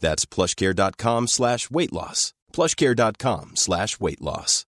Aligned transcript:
That's 0.00 0.24
plushcare.com 0.26 1.28
slash 1.28 1.70
weight 1.70 1.92
loss. 1.92 2.32
plushcare.com 2.52 3.56
slash 3.56 4.00
weight 4.00 4.20
loss. 4.20 4.66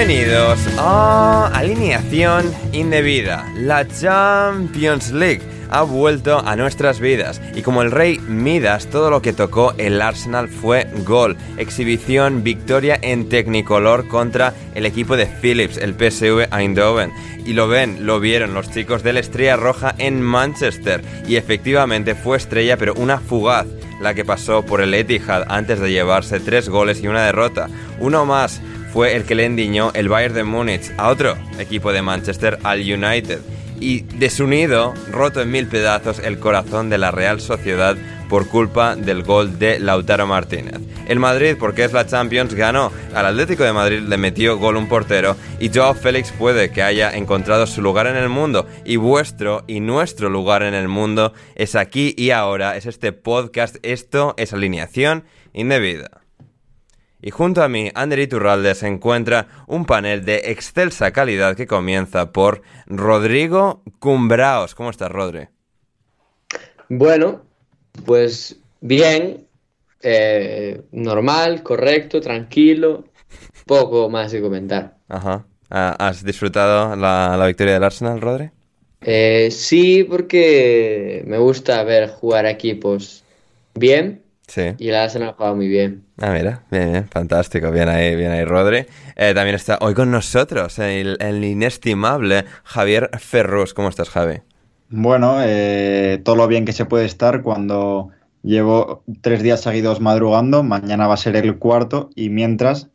Bienvenidos 0.00 0.58
a 0.78 1.50
Alineación 1.52 2.50
Indebida. 2.72 3.44
La 3.54 3.86
Champions 3.86 5.12
League 5.12 5.42
ha 5.68 5.82
vuelto 5.82 6.38
a 6.38 6.56
nuestras 6.56 7.00
vidas 7.00 7.38
y 7.54 7.60
como 7.60 7.82
el 7.82 7.90
rey 7.90 8.18
Midas, 8.20 8.86
todo 8.86 9.10
lo 9.10 9.20
que 9.20 9.34
tocó 9.34 9.74
el 9.76 10.00
Arsenal 10.00 10.48
fue 10.48 10.88
gol, 11.04 11.36
exhibición, 11.58 12.42
victoria 12.42 12.98
en 13.02 13.28
Technicolor 13.28 14.08
contra 14.08 14.54
el 14.74 14.86
equipo 14.86 15.18
de 15.18 15.26
Philips, 15.26 15.76
el 15.76 15.92
PSV 15.92 16.48
Eindhoven. 16.50 17.12
Y 17.44 17.52
lo 17.52 17.68
ven, 17.68 18.06
lo 18.06 18.20
vieron 18.20 18.54
los 18.54 18.70
chicos 18.70 19.02
de 19.02 19.12
la 19.12 19.20
Estrella 19.20 19.56
Roja 19.56 19.94
en 19.98 20.22
Manchester 20.22 21.02
y 21.28 21.36
efectivamente 21.36 22.14
fue 22.14 22.38
estrella 22.38 22.78
pero 22.78 22.94
una 22.94 23.18
fugaz 23.18 23.66
la 24.00 24.14
que 24.14 24.24
pasó 24.24 24.64
por 24.64 24.80
el 24.80 24.94
Etihad 24.94 25.44
antes 25.48 25.78
de 25.78 25.90
llevarse 25.90 26.40
tres 26.40 26.70
goles 26.70 27.02
y 27.02 27.08
una 27.08 27.22
derrota. 27.22 27.68
Uno 28.00 28.24
más 28.24 28.62
fue 28.92 29.16
el 29.16 29.24
que 29.24 29.34
le 29.34 29.44
endiñó 29.44 29.92
el 29.94 30.08
Bayern 30.08 30.34
de 30.34 30.44
Múnich 30.44 30.92
a 30.96 31.08
otro 31.08 31.36
equipo 31.58 31.92
de 31.92 32.02
Manchester, 32.02 32.58
al 32.62 32.80
United. 32.80 33.40
Y 33.80 34.00
desunido, 34.00 34.92
roto 35.10 35.40
en 35.40 35.50
mil 35.50 35.66
pedazos 35.66 36.18
el 36.18 36.38
corazón 36.38 36.90
de 36.90 36.98
la 36.98 37.10
Real 37.10 37.40
Sociedad 37.40 37.96
por 38.28 38.46
culpa 38.46 38.94
del 38.94 39.22
gol 39.22 39.58
de 39.58 39.80
Lautaro 39.80 40.26
Martínez. 40.26 40.78
El 41.08 41.18
Madrid, 41.18 41.56
porque 41.58 41.82
es 41.84 41.92
la 41.92 42.06
Champions, 42.06 42.54
ganó. 42.54 42.92
Al 43.14 43.26
Atlético 43.26 43.64
de 43.64 43.72
Madrid 43.72 44.00
le 44.00 44.16
metió 44.16 44.58
gol 44.58 44.76
un 44.76 44.88
portero 44.88 45.34
y 45.58 45.70
Joao 45.74 45.94
Félix 45.94 46.30
puede 46.30 46.70
que 46.70 46.82
haya 46.82 47.10
encontrado 47.10 47.66
su 47.66 47.82
lugar 47.82 48.06
en 48.06 48.16
el 48.16 48.28
mundo. 48.28 48.66
Y 48.84 48.96
vuestro 48.96 49.64
y 49.66 49.80
nuestro 49.80 50.30
lugar 50.30 50.62
en 50.62 50.74
el 50.74 50.86
mundo 50.86 51.32
es 51.56 51.74
aquí 51.74 52.14
y 52.16 52.30
ahora, 52.30 52.76
es 52.76 52.86
este 52.86 53.12
podcast. 53.12 53.76
Esto 53.82 54.34
es 54.36 54.52
alineación 54.52 55.24
indebida. 55.52 56.19
Y 57.22 57.30
junto 57.30 57.62
a 57.62 57.68
mí, 57.68 57.90
Ander 57.94 58.18
Iturralde, 58.18 58.74
se 58.74 58.88
encuentra 58.88 59.46
un 59.66 59.84
panel 59.84 60.24
de 60.24 60.36
excelsa 60.46 61.12
calidad 61.12 61.56
que 61.56 61.66
comienza 61.66 62.32
por 62.32 62.62
Rodrigo 62.86 63.82
Cumbraos. 63.98 64.74
¿Cómo 64.74 64.90
estás, 64.90 65.10
Rodri? 65.10 65.48
Bueno, 66.88 67.42
pues 68.06 68.56
bien, 68.80 69.46
eh, 70.02 70.82
normal, 70.92 71.62
correcto, 71.62 72.20
tranquilo, 72.20 73.04
poco 73.66 74.08
más 74.08 74.32
que 74.32 74.40
comentar. 74.40 74.96
Ajá. 75.08 75.44
Ah, 75.68 75.94
¿Has 75.98 76.24
disfrutado 76.24 76.96
la, 76.96 77.36
la 77.36 77.46
victoria 77.46 77.74
del 77.74 77.84
Arsenal, 77.84 78.20
Rodri? 78.20 78.50
Eh, 79.02 79.50
sí, 79.50 80.04
porque 80.04 81.22
me 81.26 81.38
gusta 81.38 81.82
ver 81.84 82.08
jugar 82.10 82.46
equipos 82.46 83.24
bien 83.74 84.22
Sí. 84.50 84.74
y 84.78 84.88
el 84.88 84.96
Arsenal 84.96 85.28
ha 85.28 85.32
jugado 85.34 85.54
muy 85.54 85.68
bien. 85.68 86.04
Ah, 86.18 86.32
mira, 86.32 86.64
bien, 86.72 86.90
bien, 86.90 87.08
fantástico, 87.08 87.70
bien 87.70 87.88
ahí, 87.88 88.16
bien 88.16 88.32
ahí, 88.32 88.44
Rodri. 88.44 88.84
Eh, 89.14 89.32
también 89.32 89.54
está 89.54 89.78
hoy 89.80 89.94
con 89.94 90.10
nosotros 90.10 90.76
el, 90.80 91.16
el 91.20 91.44
inestimable 91.44 92.44
Javier 92.64 93.10
Ferrus. 93.20 93.74
¿Cómo 93.74 93.88
estás, 93.88 94.10
Javi? 94.10 94.40
Bueno, 94.88 95.36
eh, 95.40 96.20
todo 96.24 96.34
lo 96.34 96.48
bien 96.48 96.64
que 96.64 96.72
se 96.72 96.84
puede 96.84 97.04
estar 97.04 97.42
cuando 97.42 98.08
llevo 98.42 99.04
tres 99.20 99.40
días 99.40 99.60
seguidos 99.60 100.00
madrugando, 100.00 100.64
mañana 100.64 101.06
va 101.06 101.14
a 101.14 101.16
ser 101.16 101.36
el 101.36 101.56
cuarto 101.58 102.10
y 102.16 102.28
mientras 102.30 102.88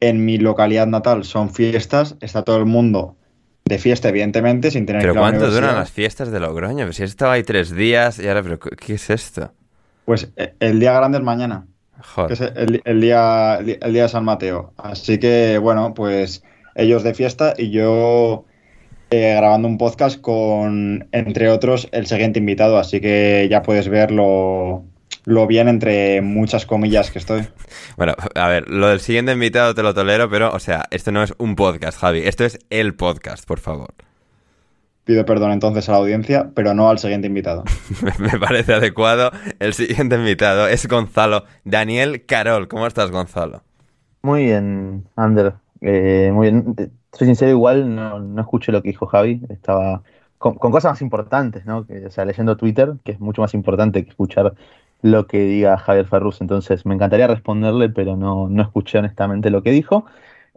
en 0.00 0.24
mi 0.24 0.38
localidad 0.38 0.88
natal 0.88 1.22
son 1.22 1.54
fiestas, 1.54 2.16
está 2.20 2.42
todo 2.42 2.56
el 2.56 2.66
mundo 2.66 3.16
de 3.64 3.78
fiesta, 3.78 4.08
evidentemente, 4.08 4.72
sin 4.72 4.86
tener 4.86 5.02
¿Pero 5.02 5.14
que 5.14 5.20
la 5.20 5.22
cuánto 5.22 5.50
duran 5.52 5.76
las 5.76 5.92
fiestas 5.92 6.32
de 6.32 6.40
Logroño? 6.40 6.84
Pues 6.84 6.96
si 6.96 7.04
has 7.04 7.10
estado 7.10 7.30
ahí 7.30 7.44
tres 7.44 7.74
días 7.74 8.18
y 8.18 8.26
ahora, 8.26 8.42
¿pero 8.42 8.58
qué 8.58 8.94
es 8.94 9.10
esto? 9.10 9.52
Pues 10.06 10.32
eh, 10.36 10.54
el 10.60 10.80
día 10.80 10.92
grande 10.94 11.18
es 11.18 11.24
mañana, 11.24 11.66
que 12.26 12.32
es 12.32 12.38
Joder. 12.38 12.52
el, 12.56 12.82
el 12.84 13.00
día, 13.00 13.56
el 13.58 13.92
día 13.92 14.04
de 14.04 14.08
San 14.08 14.24
Mateo. 14.24 14.72
Así 14.78 15.18
que, 15.18 15.58
bueno, 15.58 15.92
pues 15.94 16.42
ellos 16.76 17.02
de 17.02 17.12
fiesta 17.12 17.54
y 17.58 17.70
yo 17.70 18.44
eh, 19.10 19.34
grabando 19.36 19.66
un 19.68 19.78
podcast 19.78 20.20
con, 20.20 21.08
entre 21.12 21.48
otros, 21.48 21.88
el 21.92 22.06
siguiente 22.06 22.38
invitado. 22.38 22.78
Así 22.78 23.00
que 23.00 23.48
ya 23.50 23.62
puedes 23.62 23.88
ver 23.88 24.12
lo, 24.12 24.84
lo 25.24 25.46
bien, 25.48 25.66
entre 25.68 26.20
muchas 26.22 26.66
comillas, 26.66 27.10
que 27.10 27.18
estoy. 27.18 27.48
Bueno, 27.96 28.14
a 28.36 28.48
ver, 28.48 28.68
lo 28.68 28.86
del 28.86 29.00
siguiente 29.00 29.32
invitado 29.32 29.74
te 29.74 29.82
lo 29.82 29.92
tolero, 29.92 30.30
pero, 30.30 30.52
o 30.52 30.60
sea, 30.60 30.84
esto 30.92 31.10
no 31.10 31.22
es 31.24 31.34
un 31.38 31.56
podcast, 31.56 31.98
Javi. 31.98 32.20
Esto 32.20 32.44
es 32.44 32.58
el 32.70 32.94
podcast, 32.94 33.44
por 33.44 33.58
favor. 33.58 33.92
Pido 35.06 35.24
perdón 35.24 35.52
entonces 35.52 35.88
a 35.88 35.92
la 35.92 35.98
audiencia, 35.98 36.50
pero 36.52 36.74
no 36.74 36.90
al 36.90 36.98
siguiente 36.98 37.28
invitado. 37.28 37.62
Me 38.18 38.40
parece 38.40 38.74
adecuado. 38.74 39.30
El 39.60 39.72
siguiente 39.72 40.16
invitado 40.16 40.66
es 40.66 40.88
Gonzalo 40.88 41.44
Daniel 41.62 42.26
Carol. 42.26 42.66
¿Cómo 42.66 42.88
estás, 42.88 43.12
Gonzalo? 43.12 43.62
Muy 44.22 44.46
bien, 44.46 45.04
Ander. 45.14 45.54
Eh, 45.80 46.32
muy 46.34 46.50
bien. 46.50 46.74
Soy 47.12 47.28
sincero, 47.28 47.52
igual 47.52 47.94
no, 47.94 48.18
no 48.18 48.40
escuché 48.40 48.72
lo 48.72 48.82
que 48.82 48.88
dijo 48.88 49.06
Javi. 49.06 49.42
Estaba 49.48 50.02
con, 50.38 50.56
con 50.56 50.72
cosas 50.72 50.90
más 50.90 51.02
importantes, 51.02 51.64
¿no? 51.66 51.86
Que, 51.86 52.06
o 52.06 52.10
sea, 52.10 52.24
leyendo 52.24 52.56
Twitter, 52.56 52.94
que 53.04 53.12
es 53.12 53.20
mucho 53.20 53.42
más 53.42 53.54
importante 53.54 54.02
que 54.02 54.10
escuchar 54.10 54.54
lo 55.02 55.28
que 55.28 55.38
diga 55.38 55.78
Javier 55.78 56.08
Ferrus. 56.08 56.40
Entonces, 56.40 56.84
me 56.84 56.96
encantaría 56.96 57.28
responderle, 57.28 57.90
pero 57.90 58.16
no, 58.16 58.48
no 58.48 58.60
escuché 58.60 58.98
honestamente 58.98 59.50
lo 59.50 59.62
que 59.62 59.70
dijo. 59.70 60.04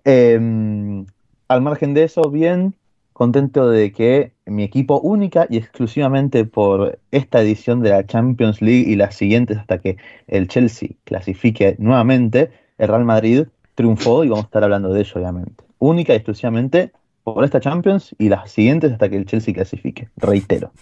Eh, 0.06 1.06
al 1.48 1.62
margen 1.62 1.94
de 1.94 2.06
eso, 2.06 2.24
bien, 2.32 2.74
contento 3.20 3.70
de 3.70 3.92
que 3.92 4.32
mi 4.46 4.64
equipo 4.64 5.02
única 5.02 5.46
y 5.50 5.58
exclusivamente 5.58 6.46
por 6.46 7.00
esta 7.12 7.42
edición 7.42 7.82
de 7.82 7.90
la 7.90 8.06
Champions 8.06 8.62
League 8.62 8.90
y 8.90 8.96
las 8.96 9.14
siguientes 9.14 9.58
hasta 9.58 9.80
que 9.80 9.98
el 10.28 10.48
Chelsea 10.48 10.92
clasifique 11.04 11.76
nuevamente, 11.80 12.50
el 12.78 12.88
Real 12.88 13.04
Madrid 13.04 13.48
triunfó 13.76 14.24
y 14.24 14.30
vamos 14.30 14.46
a 14.46 14.48
estar 14.48 14.64
hablando 14.64 14.94
de 14.94 15.02
ello, 15.02 15.12
obviamente. 15.16 15.66
Única 15.80 16.14
y 16.14 16.16
exclusivamente 16.16 16.94
por 17.26 17.44
esta 17.44 17.60
Champions 17.60 18.16
y 18.18 18.30
las 18.30 18.52
siguientes 18.52 18.94
hasta 18.94 19.10
que 19.10 19.18
el 19.18 19.26
Chelsea 19.26 19.54
clasifique, 19.54 20.08
reitero. 20.16 20.72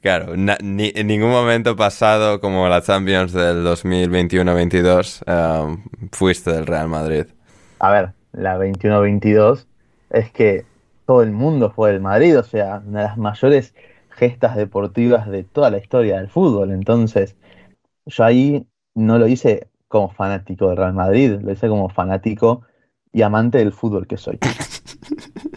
Claro, 0.00 0.34
ni, 0.36 0.92
en 0.94 1.06
ningún 1.06 1.30
momento 1.30 1.76
pasado 1.76 2.40
como 2.40 2.66
la 2.68 2.80
Champions 2.80 3.34
del 3.34 3.66
2021-22 3.66 5.66
um, 5.66 5.84
fuiste 6.10 6.52
del 6.52 6.66
Real 6.66 6.88
Madrid. 6.88 7.26
A 7.80 7.90
ver, 7.90 8.12
la 8.32 8.58
21-22 8.58 9.66
es 10.08 10.30
que 10.30 10.64
todo 11.06 11.22
el 11.22 11.32
mundo 11.32 11.70
fue 11.70 11.92
del 11.92 12.00
Madrid, 12.00 12.38
o 12.38 12.42
sea, 12.42 12.82
una 12.86 13.00
de 13.00 13.04
las 13.06 13.18
mayores 13.18 13.74
gestas 14.10 14.56
deportivas 14.56 15.28
de 15.28 15.44
toda 15.44 15.70
la 15.70 15.78
historia 15.78 16.18
del 16.18 16.28
fútbol. 16.28 16.70
Entonces, 16.70 17.36
yo 18.06 18.24
ahí 18.24 18.66
no 18.94 19.18
lo 19.18 19.26
hice 19.28 19.68
como 19.88 20.10
fanático 20.10 20.68
del 20.68 20.76
Real 20.76 20.94
Madrid, 20.94 21.38
lo 21.40 21.52
hice 21.52 21.68
como 21.68 21.88
fanático 21.88 22.62
y 23.12 23.22
amante 23.22 23.58
del 23.58 23.72
fútbol 23.72 24.06
que 24.06 24.16
soy. 24.16 24.38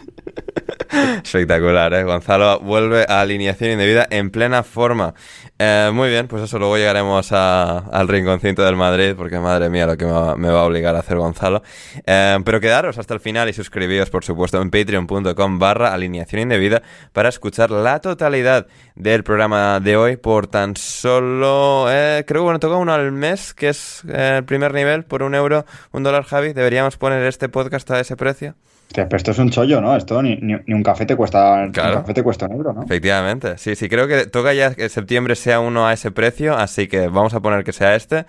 Espectacular, 1.22 1.92
¿eh? 1.94 2.04
Gonzalo 2.04 2.60
vuelve 2.60 3.04
a 3.08 3.20
alineación 3.20 3.72
indebida 3.72 4.06
en 4.10 4.30
plena 4.30 4.62
forma. 4.62 5.14
Eh, 5.58 5.90
muy 5.92 6.08
bien, 6.08 6.28
pues 6.28 6.42
eso, 6.42 6.58
luego 6.58 6.76
llegaremos 6.76 7.32
al 7.32 8.08
rinconcito 8.08 8.62
del 8.62 8.76
Madrid, 8.76 9.14
porque 9.16 9.38
madre 9.38 9.68
mía 9.68 9.86
lo 9.86 9.96
que 9.96 10.04
me 10.04 10.50
va, 10.50 10.60
a 10.60 10.64
obligar 10.64 10.94
a 10.94 11.00
hacer 11.00 11.16
Gonzalo. 11.16 11.62
Eh, 12.06 12.38
pero 12.44 12.60
quedaros 12.60 12.98
hasta 12.98 13.14
el 13.14 13.20
final 13.20 13.48
y 13.48 13.52
suscribíos, 13.52 14.10
por 14.10 14.24
supuesto, 14.24 14.60
en 14.60 14.70
patreon.com 14.70 15.58
barra 15.58 15.92
alineación 15.92 16.42
indebida 16.42 16.82
para 17.12 17.28
escuchar 17.28 17.70
la 17.70 18.00
totalidad 18.00 18.66
del 18.94 19.24
programa 19.24 19.80
de 19.80 19.96
hoy 19.96 20.16
por 20.16 20.46
tan 20.46 20.76
solo, 20.76 21.86
eh, 21.90 22.24
creo 22.26 22.42
que 22.42 22.44
bueno, 22.44 22.58
toca 22.60 22.76
uno 22.76 22.92
al 22.92 23.12
mes, 23.12 23.54
que 23.54 23.70
es 23.70 24.04
el 24.04 24.44
primer 24.44 24.72
nivel, 24.72 25.04
por 25.04 25.22
un 25.22 25.34
euro, 25.34 25.66
un 25.92 26.02
dólar, 26.02 26.24
Javi. 26.24 26.52
¿Deberíamos 26.52 26.96
poner 26.96 27.24
este 27.26 27.48
podcast 27.48 27.90
a 27.90 28.00
ese 28.00 28.16
precio? 28.16 28.54
Pero 28.94 29.16
esto 29.16 29.30
es 29.32 29.38
un 29.38 29.50
chollo, 29.50 29.80
¿no? 29.80 29.96
Esto 29.96 30.22
ni, 30.22 30.38
un 30.54 30.82
café 30.82 31.06
te 31.06 31.16
cuesta 31.16 31.64
un 31.66 31.72
café 31.72 32.14
te 32.14 32.22
cuesta 32.22 32.46
un 32.46 32.52
euro, 32.52 32.72
¿no? 32.72 32.82
Efectivamente. 32.82 33.58
Sí, 33.58 33.76
sí, 33.76 33.88
creo 33.88 34.08
que 34.08 34.26
toca 34.26 34.54
ya 34.54 34.74
que 34.74 34.88
septiembre 34.88 35.34
sea 35.34 35.60
uno 35.60 35.86
a 35.86 35.92
ese 35.92 36.10
precio, 36.10 36.56
así 36.56 36.88
que 36.88 37.08
vamos 37.08 37.34
a 37.34 37.40
poner 37.40 37.64
que 37.64 37.72
sea 37.72 37.94
este. 37.94 38.24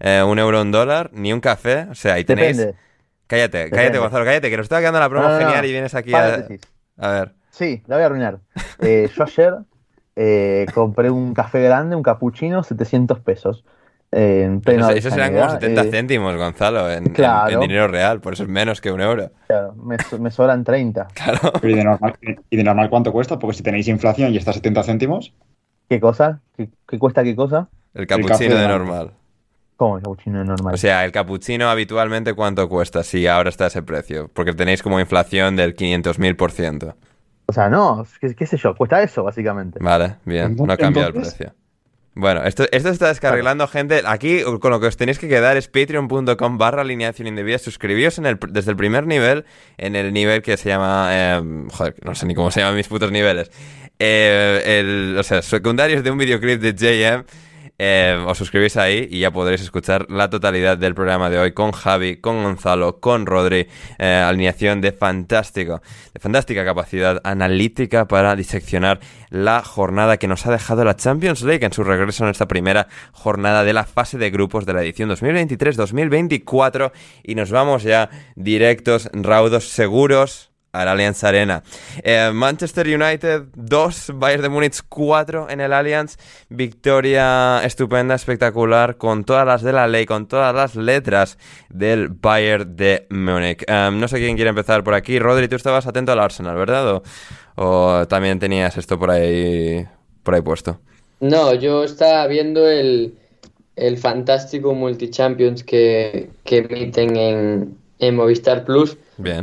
Eh, 0.00 0.22
un 0.26 0.38
euro, 0.38 0.62
un 0.62 0.72
dólar, 0.72 1.10
ni 1.12 1.32
un 1.32 1.40
café. 1.40 1.86
O 1.90 1.94
sea, 1.94 2.14
ahí 2.14 2.24
tenéis. 2.24 2.66
Cállate, 3.26 3.70
cállate, 3.70 3.98
Gonzalo, 3.98 4.24
cállate, 4.24 4.50
que 4.50 4.56
nos 4.56 4.64
está 4.64 4.80
quedando 4.80 4.98
la 4.98 5.08
promo 5.08 5.28
genial 5.38 5.64
y 5.64 5.70
vienes 5.70 5.94
aquí 5.94 6.12
a. 6.12 6.46
A 6.98 7.08
ver. 7.10 7.32
Sí, 7.50 7.82
la 7.86 7.96
voy 7.96 8.02
a 8.02 8.06
arruinar. 8.06 8.38
Eh, 8.80 9.08
yo 9.14 9.24
ayer 9.24 9.54
eh, 10.16 10.66
compré 10.74 11.10
un 11.10 11.34
café 11.34 11.62
grande, 11.62 11.94
un 11.94 12.02
cappuccino, 12.02 12.62
700 12.62 13.20
pesos. 13.20 13.64
En 14.12 14.60
eso, 14.66 15.10
serán 15.10 15.34
como 15.34 15.50
70 15.50 15.82
eh, 15.82 15.90
céntimos, 15.90 16.36
Gonzalo, 16.36 16.90
en, 16.90 17.04
dinero 17.04 17.86
real, 17.86 18.20
por 18.20 18.32
eso 18.32 18.42
es 18.42 18.48
menos 18.48 18.80
que 18.80 18.90
un 18.90 19.00
euro. 19.00 19.30
Claro, 19.46 19.74
me, 20.18 20.30
sobran 20.30 20.64
30. 20.64 21.08
Claro. 21.14 21.52
¿Y 21.62 22.56
de, 22.56 22.64
normal, 22.64 22.90
cuánto 22.90 23.12
cuesta? 23.12 23.38
Porque 23.38 23.56
si 23.56 23.62
tenéis 23.62 23.86
inflación 23.86 24.34
y 24.34 24.36
está 24.36 24.52
70 24.52 24.82
céntimos. 24.82 25.32
¿Qué 25.88 26.00
cosa? 26.00 26.40
¿Qué, 26.56 26.98
cuesta 26.98 27.22
qué 27.22 27.36
cosa? 27.36 27.68
El 27.94 28.06
capuchino 28.06 28.56
de 28.56 28.66
normal. 28.66 29.12
¿Cómo 29.76 29.96
el 29.96 30.02
capuchino 30.02 30.40
de 30.40 30.44
normal? 30.44 30.74
O 30.74 30.76
sea, 30.76 31.04
el 31.04 31.12
capuchino 31.12 31.68
habitualmente 31.68 32.34
cuánto 32.34 32.68
cuesta 32.68 33.04
si 33.04 33.28
ahora 33.28 33.48
está 33.48 33.66
ese 33.66 33.82
precio. 33.82 34.28
Porque 34.32 34.52
tenéis 34.52 34.82
como 34.82 34.98
inflación 34.98 35.54
del 35.54 35.76
500.000%. 35.76 36.94
O 37.46 37.52
sea, 37.52 37.68
no, 37.68 38.04
qué, 38.20 38.34
qué 38.34 38.46
sé 38.46 38.56
yo, 38.56 38.74
cuesta 38.74 39.02
eso 39.02 39.24
básicamente. 39.24 39.78
Vale, 39.80 40.16
bien, 40.24 40.56
no 40.56 40.72
ha 40.72 40.76
cambiado 40.76 41.08
el 41.08 41.14
precio. 41.14 41.52
Bueno, 42.14 42.42
esto, 42.44 42.64
esto 42.72 42.88
se 42.88 42.94
está 42.94 43.08
descarrilando, 43.08 43.68
gente. 43.68 44.02
Aquí 44.04 44.42
con 44.60 44.72
lo 44.72 44.80
que 44.80 44.88
os 44.88 44.96
tenéis 44.96 45.18
que 45.18 45.28
quedar 45.28 45.56
es 45.56 45.68
patreon.com 45.68 46.58
barra 46.58 46.82
alineación 46.82 47.28
indebida. 47.28 47.58
Suscribíos 47.58 48.18
en 48.18 48.26
el, 48.26 48.38
desde 48.48 48.72
el 48.72 48.76
primer 48.76 49.06
nivel, 49.06 49.44
en 49.78 49.94
el 49.94 50.12
nivel 50.12 50.42
que 50.42 50.56
se 50.56 50.68
llama... 50.68 51.08
Eh, 51.12 51.42
joder, 51.72 51.94
no 52.04 52.14
sé 52.14 52.26
ni 52.26 52.34
cómo 52.34 52.50
se 52.50 52.60
llaman 52.60 52.76
mis 52.76 52.88
putos 52.88 53.12
niveles. 53.12 53.50
Eh, 53.98 54.80
el, 54.80 55.16
o 55.18 55.22
sea, 55.22 55.40
secundarios 55.42 56.02
de 56.02 56.10
un 56.10 56.18
videoclip 56.18 56.60
de 56.60 56.74
JM 56.74 57.24
eh, 57.82 58.22
os 58.26 58.36
suscribís 58.36 58.76
ahí 58.76 59.08
y 59.10 59.20
ya 59.20 59.30
podréis 59.30 59.62
escuchar 59.62 60.04
la 60.10 60.28
totalidad 60.28 60.76
del 60.76 60.94
programa 60.94 61.30
de 61.30 61.38
hoy 61.38 61.52
con 61.52 61.72
Javi, 61.72 62.18
con 62.18 62.42
Gonzalo, 62.42 63.00
con 63.00 63.24
Rodri. 63.24 63.68
Eh, 63.98 64.06
alineación 64.06 64.82
de 64.82 64.92
fantástico, 64.92 65.80
de 66.12 66.20
fantástica 66.20 66.62
capacidad 66.62 67.22
analítica 67.24 68.06
para 68.06 68.36
diseccionar 68.36 69.00
la 69.30 69.62
jornada 69.62 70.18
que 70.18 70.28
nos 70.28 70.44
ha 70.44 70.52
dejado 70.52 70.84
la 70.84 70.96
Champions 70.96 71.40
League 71.40 71.64
en 71.64 71.72
su 71.72 71.82
regreso 71.82 72.24
en 72.24 72.30
esta 72.30 72.46
primera 72.46 72.86
jornada 73.12 73.64
de 73.64 73.72
la 73.72 73.84
fase 73.84 74.18
de 74.18 74.28
grupos 74.28 74.66
de 74.66 74.74
la 74.74 74.82
edición 74.82 75.08
2023-2024. 75.08 76.92
Y 77.22 77.34
nos 77.34 77.50
vamos 77.50 77.82
ya 77.82 78.10
directos, 78.36 79.08
raudos, 79.14 79.70
seguros 79.70 80.49
al 80.72 80.88
Allianz 80.88 81.24
Arena. 81.24 81.62
Eh, 82.02 82.30
Manchester 82.32 82.86
United 82.86 83.42
2, 83.54 84.12
Bayern 84.14 84.42
de 84.42 84.48
Múnich 84.48 84.80
4 84.88 85.48
en 85.50 85.60
el 85.60 85.72
Allianz. 85.72 86.16
Victoria 86.48 87.62
estupenda, 87.64 88.14
espectacular, 88.14 88.96
con 88.96 89.24
todas 89.24 89.46
las 89.46 89.62
de 89.62 89.72
la 89.72 89.88
ley, 89.88 90.06
con 90.06 90.26
todas 90.26 90.54
las 90.54 90.76
letras 90.76 91.38
del 91.68 92.08
Bayern 92.08 92.76
de 92.76 93.06
Múnich. 93.10 93.64
Eh, 93.66 93.90
no 93.92 94.08
sé 94.08 94.18
quién 94.18 94.36
quiere 94.36 94.50
empezar 94.50 94.84
por 94.84 94.94
aquí. 94.94 95.18
Rodri, 95.18 95.48
tú 95.48 95.56
estabas 95.56 95.86
atento 95.86 96.12
al 96.12 96.20
Arsenal, 96.20 96.56
¿verdad? 96.56 97.02
¿O, 97.56 98.06
también 98.08 98.38
tenías 98.38 98.76
esto 98.76 98.98
por 98.98 99.10
ahí, 99.10 99.86
por 100.22 100.34
ahí 100.34 100.40
puesto? 100.40 100.80
No, 101.20 101.52
yo 101.54 101.84
estaba 101.84 102.26
viendo 102.26 102.66
el, 102.68 103.14
el 103.76 103.98
fantástico 103.98 104.74
Multichampions 104.74 105.64
que, 105.64 106.30
que 106.44 106.58
emiten 106.58 107.16
en, 107.16 107.78
en 108.00 108.16
Movistar 108.16 108.64
Plus 108.64 108.96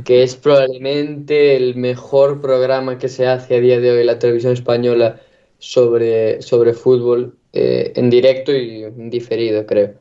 que 0.04 0.24
es 0.24 0.36
probablemente 0.36 1.56
el 1.56 1.75
mejor 1.75 2.42
programa 2.42 2.98
que 2.98 3.09
se 3.09 3.27
hace 3.27 3.56
a 3.56 3.59
día 3.59 3.80
de 3.80 3.92
hoy 3.92 4.01
en 4.01 4.07
la 4.07 4.19
televisión 4.19 4.54
española 4.54 5.21
sobre, 5.59 6.42
sobre 6.42 6.74
fútbol 6.74 7.36
eh, 7.54 7.94
en 7.95 8.09
directo 8.09 8.51
y 8.51 8.86
diferido, 9.09 9.65
creo. 9.65 9.94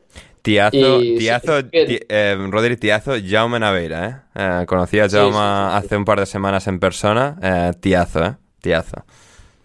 Tiazo, 0.43 1.01
Tiazo, 1.01 1.53
eh, 1.73 2.37
Rodri 2.51 2.77
Tiazo, 2.77 3.15
Jaume 3.25 3.59
Naveira, 3.59 4.29
¿eh? 4.37 4.63
eh 4.63 4.67
conocí 4.67 5.01
a 5.01 5.09
Jaume 5.09 5.37
hace 5.39 5.97
un 5.97 6.05
par 6.05 6.21
de 6.21 6.27
semanas 6.27 6.69
en 6.69 6.79
persona, 6.79 7.37
eh, 7.43 7.73
Tiazo, 7.81 8.25
¿eh? 8.25 8.35
Tiazo. 8.61 9.05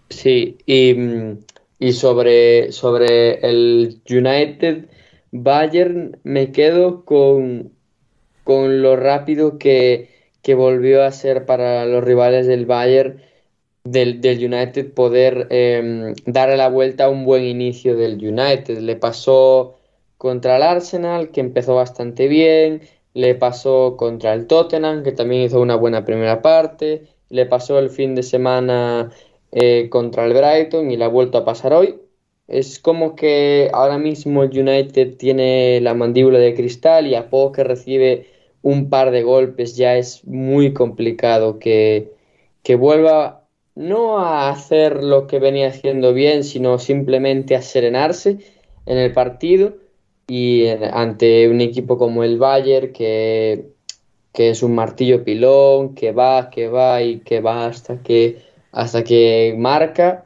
Sí, 0.09 0.57
y, 0.65 0.95
y 1.79 1.93
sobre, 1.93 2.71
sobre 2.71 3.39
el 3.47 4.01
United 4.09 4.85
Bayern 5.31 6.17
me 6.23 6.51
quedo 6.51 7.05
con 7.05 7.71
con 8.51 8.81
lo 8.81 8.97
rápido 8.97 9.57
que, 9.57 10.09
volvió 10.57 11.03
a 11.03 11.11
ser 11.13 11.45
para 11.45 11.85
los 11.85 12.03
rivales 12.03 12.47
del 12.47 12.65
Bayern, 12.65 13.21
del, 13.85 14.19
United, 14.25 14.93
poder 14.93 15.47
eh, 15.51 16.13
darle 16.25 16.57
la 16.57 16.67
vuelta 16.67 17.05
a 17.05 17.09
un 17.09 17.23
buen 17.23 17.45
inicio 17.45 17.95
del 17.95 18.15
United. 18.15 18.79
Le 18.79 18.97
pasó 18.97 19.77
contra 20.17 20.57
el 20.57 20.63
Arsenal, 20.63 21.31
que 21.31 21.39
empezó 21.39 21.75
bastante 21.75 22.27
bien, 22.27 22.81
le 23.13 23.35
pasó 23.35 23.95
contra 23.95 24.33
el 24.33 24.47
Tottenham, 24.47 25.03
que 25.03 25.13
también 25.13 25.43
hizo 25.43 25.61
una 25.61 25.77
buena 25.77 26.03
primera 26.03 26.41
parte, 26.41 27.07
le 27.29 27.45
pasó 27.45 27.79
el 27.79 27.89
fin 27.89 28.15
de 28.15 28.23
semana 28.23 29.11
eh, 29.53 29.87
contra 29.89 30.25
el 30.25 30.33
Brighton 30.33 30.91
y 30.91 30.97
le 30.97 31.05
ha 31.05 31.07
vuelto 31.07 31.37
a 31.37 31.45
pasar 31.45 31.71
hoy. 31.73 32.01
Es 32.49 32.79
como 32.79 33.15
que 33.15 33.69
ahora 33.71 33.97
mismo 33.97 34.43
el 34.43 34.49
United 34.59 35.15
tiene 35.15 35.79
la 35.79 35.93
mandíbula 35.93 36.37
de 36.37 36.53
cristal 36.53 37.07
y 37.07 37.15
a 37.15 37.29
poco 37.29 37.53
que 37.53 37.63
recibe 37.63 38.30
un 38.61 38.89
par 38.89 39.11
de 39.11 39.23
golpes 39.23 39.75
ya 39.75 39.97
es 39.97 40.25
muy 40.25 40.73
complicado 40.73 41.59
que, 41.59 42.11
que 42.63 42.75
vuelva 42.75 43.47
no 43.75 44.19
a 44.19 44.49
hacer 44.49 45.03
lo 45.03 45.27
que 45.27 45.39
venía 45.39 45.69
haciendo 45.69 46.13
bien, 46.13 46.43
sino 46.43 46.77
simplemente 46.77 47.55
a 47.55 47.61
serenarse 47.61 48.37
en 48.85 48.97
el 48.97 49.13
partido 49.13 49.75
y 50.27 50.67
ante 50.67 51.49
un 51.49 51.61
equipo 51.61 51.97
como 51.97 52.23
el 52.23 52.37
Bayern 52.37 52.93
que, 52.93 53.71
que 54.33 54.49
es 54.49 54.63
un 54.63 54.75
martillo 54.75 55.23
pilón, 55.23 55.95
que 55.95 56.11
va, 56.11 56.49
que 56.49 56.67
va 56.67 57.01
y 57.01 57.19
que 57.19 57.41
va 57.41 57.65
hasta 57.65 58.01
que, 58.03 58.39
hasta 58.71 59.03
que 59.03 59.55
marca, 59.57 60.25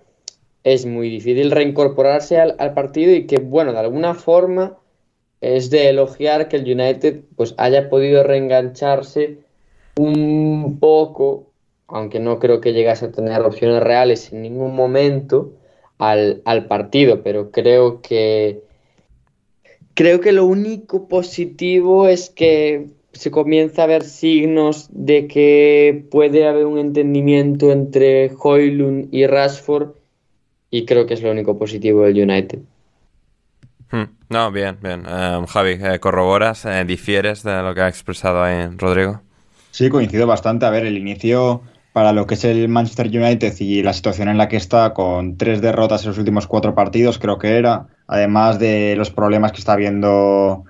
es 0.63 0.85
muy 0.85 1.09
difícil 1.09 1.51
reincorporarse 1.51 2.39
al 2.39 2.73
partido 2.73 3.13
y 3.13 3.27
que, 3.27 3.37
bueno, 3.37 3.71
de 3.71 3.79
alguna 3.79 4.15
forma 4.15 4.77
es 5.53 5.69
de 5.69 5.89
elogiar 5.89 6.47
que 6.47 6.57
el 6.57 6.63
United 6.63 7.21
pues 7.35 7.53
haya 7.57 7.89
podido 7.89 8.23
reengancharse 8.23 9.37
un 9.95 10.79
poco, 10.79 11.51
aunque 11.87 12.19
no 12.19 12.39
creo 12.39 12.61
que 12.61 12.73
llegase 12.73 13.05
a 13.05 13.11
tener 13.11 13.41
opciones 13.41 13.83
reales 13.83 14.33
en 14.33 14.41
ningún 14.41 14.75
momento 14.75 15.53
al, 15.99 16.65
partido, 16.67 17.21
pero 17.21 17.51
creo 17.51 18.01
que 18.01 18.61
creo 19.93 20.19
que 20.19 20.31
lo 20.31 20.45
único 20.45 21.07
positivo 21.07 22.07
es 22.07 22.29
que 22.29 22.87
se 23.13 23.31
comienza 23.31 23.83
a 23.83 23.87
ver 23.87 24.03
signos 24.03 24.89
de 24.91 25.27
que 25.27 26.05
puede 26.11 26.47
haber 26.47 26.65
un 26.65 26.79
entendimiento 26.79 27.71
entre 27.71 28.31
Hoylund 28.37 29.13
y 29.13 29.25
Rashford 29.27 29.91
y 30.69 30.85
creo 30.85 31.05
que 31.05 31.13
es 31.13 31.21
lo 31.21 31.31
único 31.31 31.57
positivo 31.57 32.03
del 32.03 32.29
United. 32.29 32.59
Hmm. 33.91 34.03
No, 34.29 34.51
bien, 34.51 34.77
bien. 34.81 35.05
Eh, 35.07 35.45
Javi, 35.47 35.77
eh, 35.81 35.99
¿corroboras, 35.99 36.65
eh, 36.65 36.83
difieres 36.85 37.43
de 37.43 37.61
lo 37.61 37.73
que 37.75 37.81
ha 37.81 37.87
expresado 37.87 38.43
ahí 38.43 38.67
Rodrigo? 38.77 39.21
Sí, 39.71 39.89
coincido 39.89 40.27
bastante. 40.27 40.65
A 40.65 40.69
ver, 40.69 40.85
el 40.85 40.97
inicio 40.97 41.61
para 41.93 42.11
lo 42.11 42.27
que 42.27 42.33
es 42.33 42.43
el 42.43 42.67
Manchester 42.67 43.07
United 43.07 43.53
y 43.59 43.81
la 43.81 43.93
situación 43.93 44.27
en 44.27 44.37
la 44.37 44.49
que 44.49 44.57
está 44.57 44.93
con 44.93 45.37
tres 45.37 45.61
derrotas 45.61 46.03
en 46.03 46.09
los 46.09 46.17
últimos 46.17 46.47
cuatro 46.47 46.75
partidos, 46.75 47.19
creo 47.19 47.37
que 47.37 47.57
era, 47.57 47.87
además 48.07 48.59
de 48.59 48.95
los 48.97 49.11
problemas 49.11 49.53
que 49.53 49.59
está 49.59 49.73
habiendo 49.73 50.65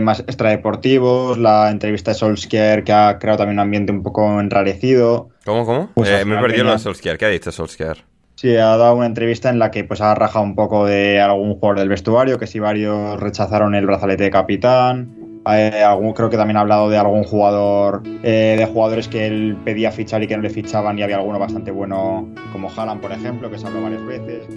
más 0.00 0.20
extradeportivos, 0.20 1.38
la 1.38 1.70
entrevista 1.70 2.10
de 2.10 2.18
Solskjaer 2.18 2.84
que 2.84 2.92
ha 2.92 3.18
creado 3.18 3.38
también 3.38 3.56
un 3.56 3.60
ambiente 3.60 3.92
un 3.92 4.02
poco 4.02 4.38
enrarecido. 4.38 5.30
¿Cómo, 5.46 5.64
cómo? 5.64 5.90
me 5.96 6.20
he 6.20 6.24
perdido 6.24 6.70
de 6.70 6.78
Solskjaer. 6.78 7.16
¿Qué 7.16 7.24
ha 7.24 7.30
dicho 7.30 7.50
Solskjaer? 7.50 8.04
Sí, 8.36 8.56
ha 8.56 8.76
dado 8.76 8.96
una 8.96 9.06
entrevista 9.06 9.48
en 9.48 9.58
la 9.58 9.70
que 9.70 9.84
pues 9.84 10.00
ha 10.00 10.14
rajado 10.14 10.44
un 10.44 10.56
poco 10.56 10.86
de 10.86 11.20
algún 11.20 11.54
jugador 11.54 11.78
del 11.78 11.88
vestuario, 11.88 12.38
que 12.38 12.46
si 12.46 12.58
varios 12.58 13.18
rechazaron 13.20 13.74
el 13.74 13.86
brazalete 13.86 14.24
de 14.24 14.30
capitán. 14.30 15.14
algún, 15.44 16.12
creo 16.14 16.30
que 16.30 16.36
también 16.36 16.56
ha 16.56 16.60
hablado 16.60 16.90
de 16.90 16.98
algún 16.98 17.22
jugador, 17.22 18.02
eh, 18.22 18.56
de 18.58 18.66
jugadores 18.66 19.08
que 19.08 19.26
él 19.26 19.56
pedía 19.64 19.92
fichar 19.92 20.22
y 20.22 20.26
que 20.26 20.36
no 20.36 20.42
le 20.42 20.50
fichaban, 20.50 20.98
y 20.98 21.02
había 21.02 21.16
alguno 21.16 21.38
bastante 21.38 21.70
bueno, 21.70 22.28
como 22.52 22.70
Haaland, 22.70 23.00
por 23.00 23.12
ejemplo, 23.12 23.50
que 23.50 23.58
se 23.58 23.66
habló 23.66 23.82
varias 23.82 24.04
veces. 24.04 24.48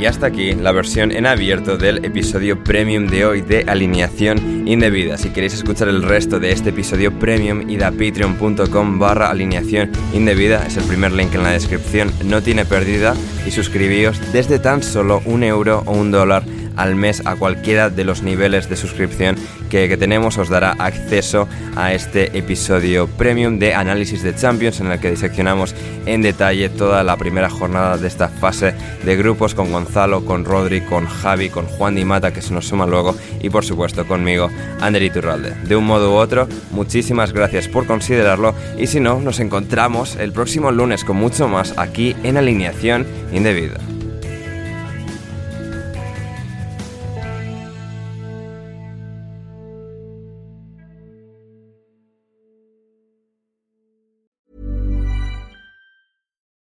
Y 0.00 0.06
hasta 0.06 0.28
aquí 0.28 0.54
la 0.54 0.72
versión 0.72 1.12
en 1.12 1.26
abierto 1.26 1.76
del 1.76 2.02
episodio 2.06 2.64
premium 2.64 3.06
de 3.06 3.26
hoy 3.26 3.42
de 3.42 3.64
Alineación 3.68 4.66
Indebida. 4.66 5.18
Si 5.18 5.28
queréis 5.28 5.52
escuchar 5.52 5.88
el 5.88 6.02
resto 6.02 6.40
de 6.40 6.52
este 6.52 6.70
episodio 6.70 7.12
premium, 7.18 7.68
id 7.68 7.82
a 7.82 7.90
patreon.com 7.90 8.98
barra 8.98 9.28
alineación 9.28 9.90
indebida. 10.14 10.64
Es 10.66 10.78
el 10.78 10.84
primer 10.84 11.12
link 11.12 11.34
en 11.34 11.42
la 11.42 11.50
descripción. 11.50 12.10
No 12.24 12.40
tiene 12.40 12.64
pérdida 12.64 13.14
y 13.46 13.50
suscribíos 13.50 14.18
desde 14.32 14.58
tan 14.58 14.82
solo 14.82 15.20
un 15.26 15.42
euro 15.42 15.82
o 15.84 15.92
un 15.92 16.10
dólar 16.10 16.44
al 16.76 16.96
mes 16.96 17.22
a 17.24 17.36
cualquiera 17.36 17.90
de 17.90 18.04
los 18.04 18.22
niveles 18.22 18.68
de 18.68 18.76
suscripción 18.76 19.36
que, 19.70 19.96
tenemos 19.96 20.38
os 20.38 20.48
dará 20.48 20.72
acceso 20.78 21.48
a 21.76 21.92
este 21.92 22.36
episodio 22.36 23.06
premium 23.06 23.58
de 23.58 23.74
análisis 23.74 24.22
de 24.22 24.34
Champions 24.34 24.80
en 24.80 24.90
el 24.90 24.98
que 24.98 25.10
diseccionamos 25.10 25.74
en 26.06 26.22
detalle 26.22 26.68
toda 26.68 27.04
la 27.04 27.16
primera 27.16 27.50
jornada 27.50 27.96
de 27.96 28.08
esta 28.08 28.28
fase 28.28 28.74
de 29.04 29.16
grupos 29.16 29.54
con 29.54 29.70
Gonzalo, 29.70 30.24
con 30.24 30.44
Rodri, 30.44 30.80
con 30.80 31.06
Javi, 31.06 31.50
con 31.50 31.66
Juan 31.66 31.94
Di 31.94 32.04
Mata 32.04 32.32
que 32.32 32.42
se 32.42 32.52
nos 32.52 32.66
suma 32.66 32.86
luego 32.86 33.14
y 33.40 33.50
por 33.50 33.64
supuesto 33.64 34.06
conmigo, 34.06 34.50
Ander 34.80 35.02
Iturralde. 35.02 35.54
De 35.64 35.76
un 35.76 35.86
modo 35.86 36.12
u 36.12 36.16
otro, 36.16 36.48
muchísimas 36.72 37.32
gracias 37.32 37.68
por 37.68 37.86
considerarlo 37.86 38.54
y 38.78 38.86
si 38.86 39.00
no, 39.00 39.20
nos 39.20 39.40
encontramos 39.40 40.16
el 40.16 40.32
próximo 40.32 40.70
lunes 40.72 41.04
con 41.04 41.16
mucho 41.16 41.48
más 41.48 41.74
aquí 41.78 42.16
en 42.22 42.36
Alineación 42.36 43.06
Indebida. 43.32 43.89